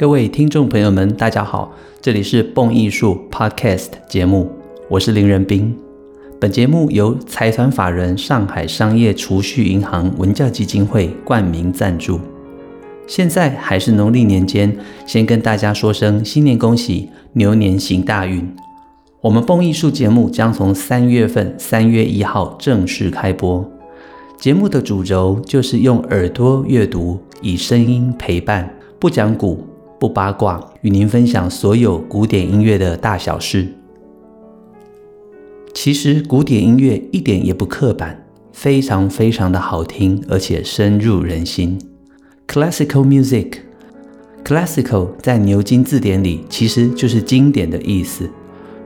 [0.00, 4.50] 各位听众朋友们，大家好，这里是蹦艺术 Podcast 节目，
[4.88, 5.76] 我是林仁斌。
[6.40, 12.18] 本节目由财团法人上海商业储蓄银行文教基金会冠名赞助。
[13.06, 14.74] 现在还是农历年间，
[15.04, 18.50] 先跟大家说声新年恭喜，牛年行大运。
[19.20, 23.70] 我们蹦艺术节目将从三月份三月一号正式开播，
[24.38, 29.69] 节目的主轴就是用耳朵阅读，以声音陪伴，不讲古。
[30.00, 33.68] 不八卦，与您分享所有古典音乐的大小事。
[35.74, 41.78] 其实古典音乐一点也不刻板，非常非常的好听，而且深入人心。
[42.48, 48.26] Classical music，classical 在牛津字典里其实就是经典的意思。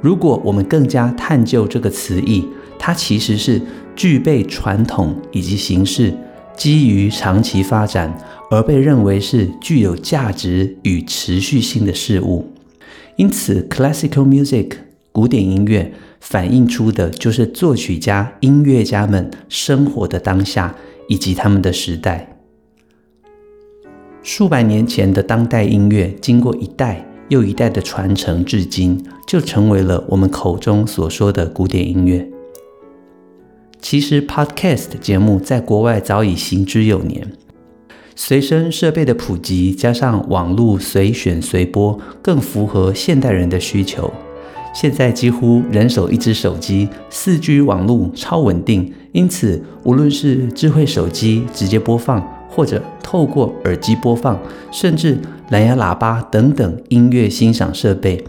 [0.00, 3.60] 如果我们更加探究这个词义，它其实是
[3.94, 6.14] 具备传统以及形式，
[6.56, 8.16] 基于长期发展。
[8.50, 12.50] 而被认为是具有价值与持续性的事物，
[13.16, 14.72] 因此，classical music
[15.10, 20.76] 古典音乐反映出的就是作曲家、音乐家们生活的当下
[21.08, 22.36] 以及他们的时代。
[24.22, 32.28] 数百年前的当代音乐，经过一代又一代的传承，至今就成为了我们口中所说的古典音乐。
[33.82, 37.32] 其实，podcast 节目在国外早已行之有年。
[38.14, 44.10] 随身设备的普及，加上网络随选随播，更符合现代人的需求。
[44.72, 55.18] 现在几乎人手一只手机，四 G 网络超稳定，因此无论是智慧手机直接播放，或者透过耳机播放，甚至
[55.50, 58.24] 蓝牙喇叭等等音乐欣赏设备，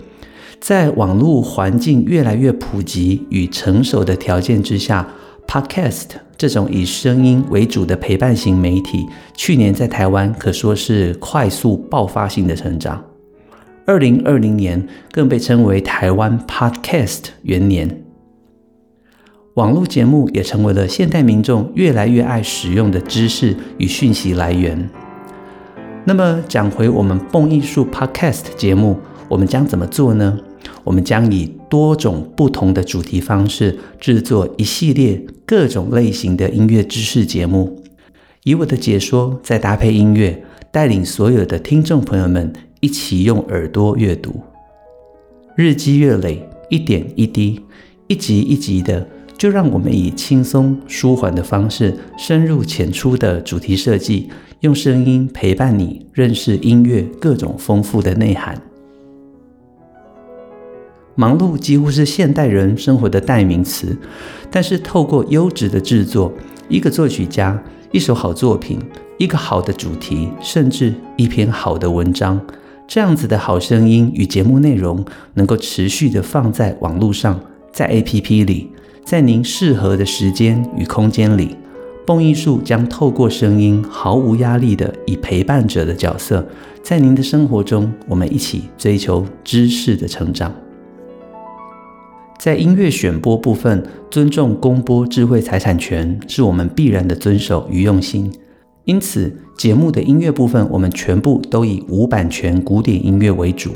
[0.59, 5.07] 在网络环境越来越普及与成熟的条件之下。
[5.53, 13.05] Podcast 这种以声音为主的陪伴型媒体，去年在台湾可说是快速爆发性的成长。
[13.85, 18.03] 二零二零年更被称为台湾 Podcast 元年。
[19.53, 24.89] 网络节目也成为了现代民众越来越爱使用的知识与讯息来源。
[26.03, 28.97] 那么讲回我们蹦艺术 Podcast 节目，
[29.29, 30.35] 我们将怎么做呢？
[30.83, 37.81] 我们将以多种不同的主题方式制作一系列各种类型的音乐知识节目，
[38.43, 44.41] 以我的解说再搭配音乐，带领所有的听众朋友们一起用耳朵阅读。
[45.55, 47.61] 日积月累，一点一滴，
[48.07, 49.07] 一集一集的，
[49.37, 54.29] 就让我们以轻松舒缓的方式，深入浅出的主题设计，
[54.61, 58.59] 用声音陪伴你认识音乐各种丰富的内涵。
[61.15, 63.95] 忙碌几乎是现代人生活的代名词，
[64.49, 66.33] 但是透过优质的制作，
[66.67, 68.79] 一个作曲家，一首好作品，
[69.19, 72.41] 一个好的主题，甚至一篇好的文章，
[72.87, 77.39] 这样子的好声音与节目内容，能够持续的放在网络上，
[77.71, 78.71] 在 APP 里，
[79.05, 81.55] 在您适合的时间与空间里，
[82.07, 86.43] 蹦艺术将透过声音，毫无压力的以陪伴者的角色，
[86.81, 90.51] 在您的生活中，我们一起追求知识的成长。
[92.43, 93.81] 在音乐选播部分，
[94.11, 98.29] 尊重公播智慧财产权是我们必然的遵守与用心。
[98.83, 103.71] 因此，节目的音乐部分，我们全部都以无版权古典音乐为主。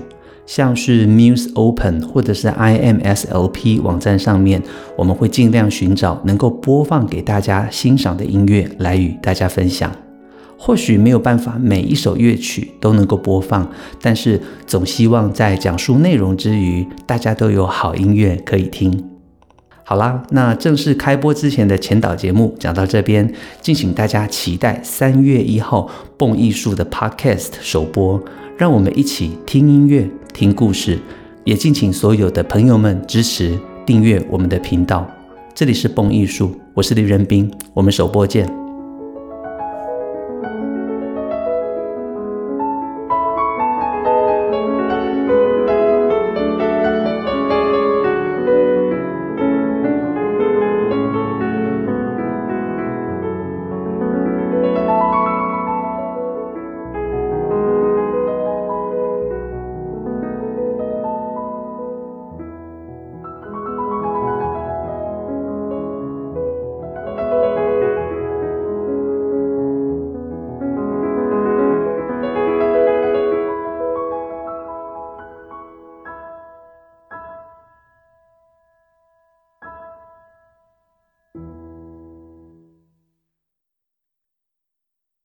[0.46, 4.62] 像是 Muse Open 或者是 IMSLP 网站上面，
[4.98, 9.90] 我们会尽量寻找能够播放给大家欣赏的音乐来与大家分享。
[10.58, 13.70] 或许没有办法每一首乐曲都能够播放，
[14.02, 19.04] 但是总希望在讲述内容之余，大家都有好音乐可以听。
[19.84, 23.32] 好啦，那正式开播之前的前导节目讲到这边，
[23.62, 28.22] 敬请大家期待三月一号蹦艺术的 Podcast 首播，
[28.58, 31.00] 让我们一起听音乐、听故事，
[31.46, 35.08] 也敬请所有的朋友们支持订阅我们的频道。
[35.56, 38.67] 这里是蹦艺术，我是李仁斌，我们首播见。